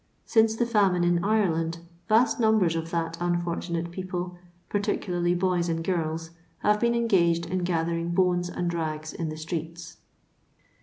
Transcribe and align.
Since 0.25 0.55
the 0.55 0.65
fiunine 0.65 1.05
in 1.05 1.19
IreUnd 1.19 1.77
vast 2.09 2.39
numbers 2.39 2.75
of 2.75 2.89
that 2.89 3.17
unfortunate 3.21 3.91
people, 3.91 4.35
particu 4.71 5.03
larly 5.09 5.37
boys 5.37 5.69
and 5.69 5.83
girls, 5.83 6.31
have 6.61 6.79
been 6.79 6.95
engaged 6.95 7.45
in 7.45 7.59
gather 7.59 7.93
ing 7.93 8.09
bones 8.09 8.49
and 8.49 8.73
rags 8.73 9.13
in 9.13 9.29
the 9.29 9.37
streets. 9.37 9.97